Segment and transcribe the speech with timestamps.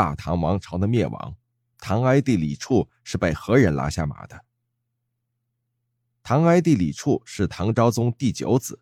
[0.00, 1.36] 大唐王朝的灭亡。
[1.76, 4.46] 唐哀帝李处是被何人拉下马的？
[6.22, 8.80] 唐哀帝李处是唐昭宗第九子，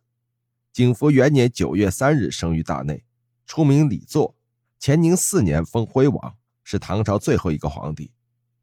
[0.73, 3.05] 景福元年九月三日生于大内，
[3.47, 4.37] 初名李作，
[4.81, 8.13] 乾宁四年封徽王，是唐朝最后一个皇帝。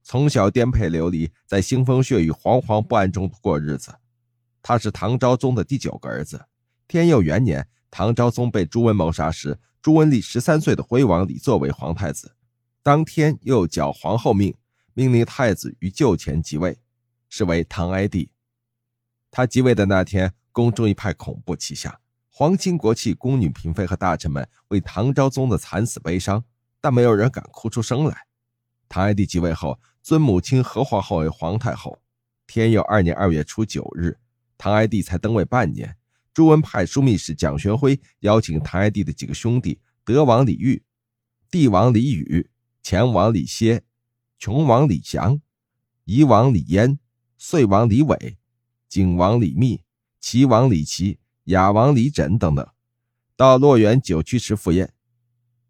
[0.02, 3.94] 从小颠沛流离，在腥风血雨、惶惶不安中过日子。
[4.62, 6.46] 他是唐昭宗的第九个儿子。
[6.88, 12.35] 天佑元年，唐昭宗被朱温谋杀时，朱温立十三岁的徽王李作为皇太子。
[12.86, 14.54] 当天又缴皇后命，
[14.94, 16.78] 命令太子于就前即位，
[17.30, 18.30] 是为唐哀帝。
[19.32, 22.00] 他即位的那天，宫中一派恐怖气象，
[22.30, 26.46] 皇亲国戚、宫女嫔妃和大臣们为唐昭宗的惨死悲伤，
[26.80, 28.28] 但没有人敢哭出声来。
[28.88, 32.00] 唐哀帝即位后，尊母亲何皇后为皇太后。
[32.46, 34.16] 天佑二年二月初九日，
[34.60, 35.98] 唐哀帝才登位半年，
[36.32, 40.84] 朱温派枢密使蒋玄辉邀请唐哀帝的几个兄弟：德王李煜、
[41.50, 42.48] 帝王李宇。
[42.86, 43.82] 前王李歇、
[44.38, 45.42] 穷王李祥、
[46.04, 47.00] 夷王李嫣、
[47.36, 48.38] 遂王李伟、
[48.88, 49.82] 景王李密、
[50.20, 52.64] 齐王李琦、雅王李枕等等，
[53.36, 54.94] 到洛源九曲池赴宴。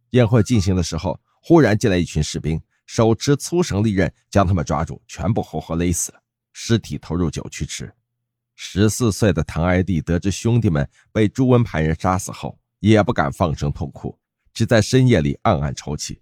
[0.10, 6.14] 宴会进行的时候，忽然进来一群士兵，手持粗绳利刃，将他们抓住，全部活活勒死，
[6.52, 7.96] 尸体投入九曲池。
[8.56, 14.20] 十四岁的唐哀帝得知兄弟们被朱温派人杀死后，也不敢放声痛哭，
[14.54, 16.20] 只在深夜里暗暗抽泣。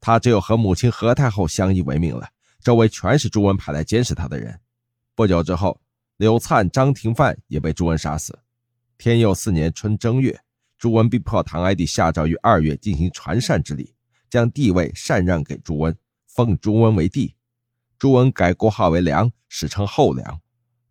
[0.00, 2.28] 他只有和母亲何太后相依为命了，
[2.62, 4.58] 周围全是朱温派来监视他的人。
[5.14, 5.80] 不久之后，
[6.16, 8.38] 柳灿、张廷范也被朱温杀死。
[8.96, 10.40] 天佑四年春正月，
[10.78, 13.94] 朱温逼迫唐哀帝下诏于二月进行传禅之礼，
[14.30, 15.94] 将帝位禅让给朱温，
[16.26, 17.34] 封朱温为帝。
[17.98, 20.40] 朱温改国号为梁，史称后梁。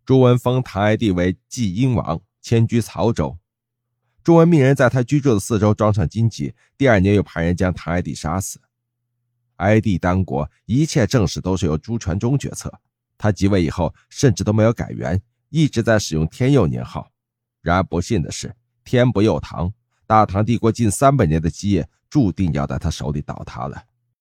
[0.04, 3.36] 朱温封唐哀帝为济阴王，迁居曹州。
[4.22, 8.60] 朱温命人在他居住的四周装上荆棘，第二年又派人将唐哀帝杀死。
[9.60, 12.72] 哀帝当国，一切政事都是由朱全忠决策。
[13.16, 17.10] 他即位以后，甚至都没有改元，一直在使用天佑年号。
[17.60, 19.70] 然而不幸的是，天不佑唐，
[20.06, 23.84] 大唐帝国近三百年的基业注定要在他手里倒塌了。